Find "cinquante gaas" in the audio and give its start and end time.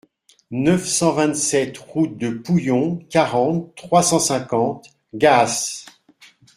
4.17-5.85